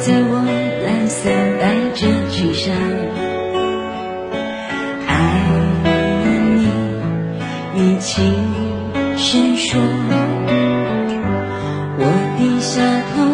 [0.00, 0.32] 在我
[0.86, 1.28] 蓝色
[1.60, 2.72] 百褶裙上，
[5.08, 5.10] 爱
[5.82, 6.58] 了你，
[7.74, 8.14] 你轻
[9.16, 9.80] 声说，
[11.98, 12.02] 我
[12.38, 12.80] 低下
[13.10, 13.24] 头，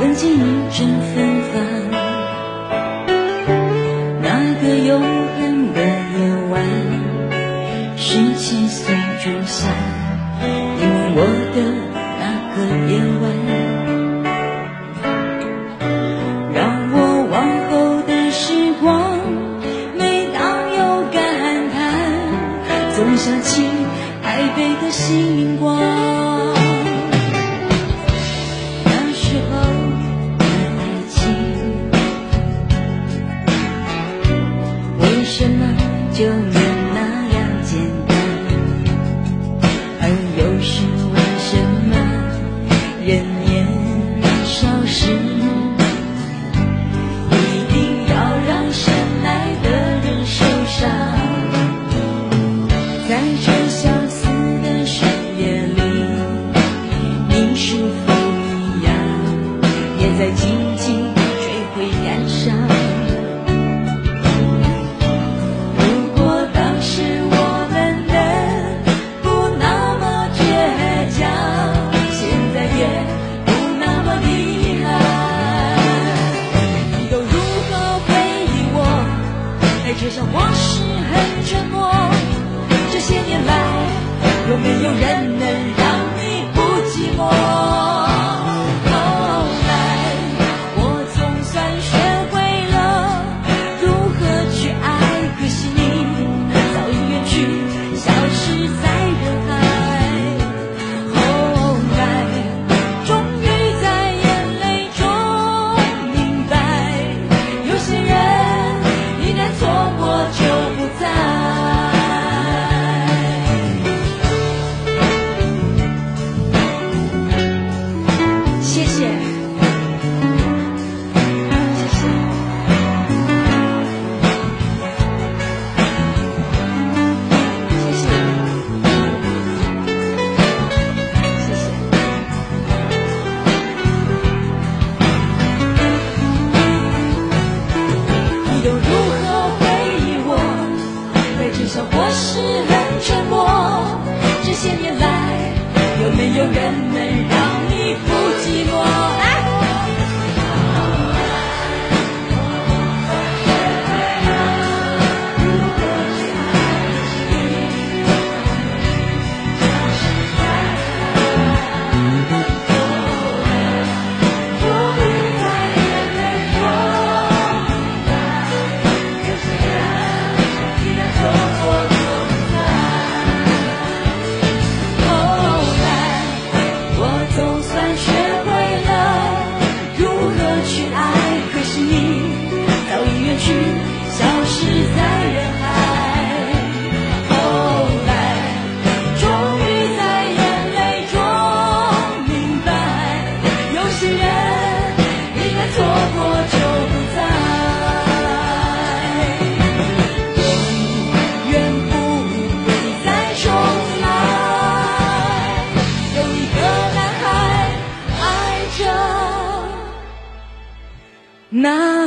[0.00, 0.38] 闻见一
[0.70, 1.35] 阵芬芳。
[36.18, 36.55] yo
[84.86, 85.85] 有人能让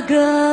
[0.10, 0.49] God.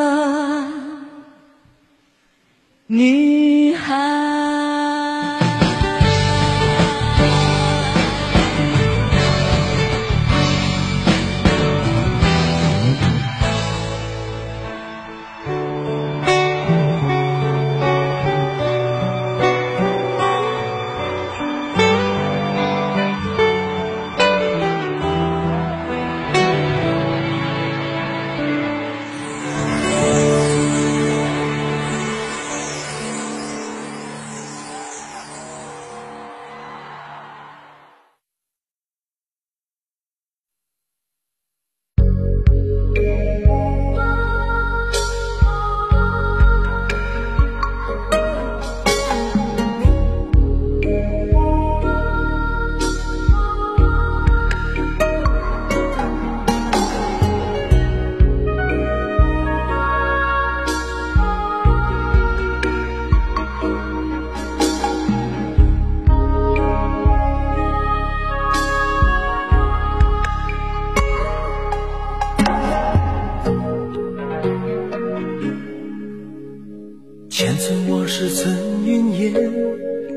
[77.56, 79.32] 前尘往事成云烟，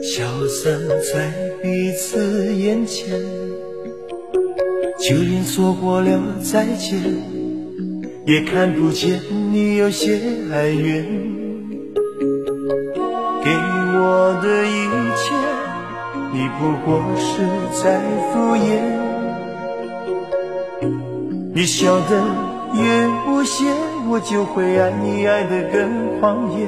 [0.01, 0.77] 消散
[1.13, 1.31] 在
[1.61, 3.07] 彼此眼前。
[4.99, 6.99] 就连说过了再见，
[8.25, 9.21] 也看不见
[9.53, 10.19] 你有些
[10.51, 11.05] 哀怨。
[13.41, 13.51] 给
[13.95, 15.33] 我的一切，
[16.33, 17.47] 你不过是
[17.81, 18.01] 在
[18.33, 18.81] 敷衍。
[21.55, 22.21] 你笑得
[22.75, 23.63] 越无邪，
[24.09, 26.67] 我就会爱你爱得更狂野。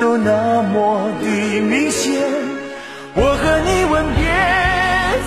[0.00, 1.26] 都那么的
[1.60, 2.20] 明显。
[3.14, 4.24] 我和你吻别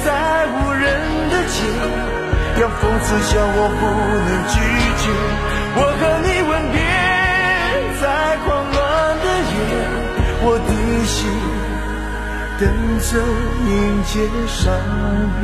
[0.04, 0.08] 在
[0.48, 0.84] 无人
[1.30, 1.56] 的街。
[2.56, 3.82] 让讽刺笑我不
[4.28, 4.56] 能拒
[5.02, 5.04] 绝，
[5.76, 6.78] 我和你吻别
[8.00, 8.04] 在
[8.46, 8.78] 狂乱
[9.18, 9.56] 的夜，
[10.44, 10.70] 我的
[11.08, 11.18] 心
[12.60, 12.62] 等
[13.00, 13.10] 着
[13.66, 13.72] 迎
[14.06, 14.12] 接
[14.48, 14.62] 伤
[15.42, 15.44] 悲。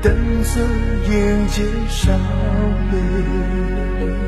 [0.00, 0.14] 等
[0.44, 0.60] 着
[1.08, 2.18] 迎接伤
[2.90, 4.27] 悲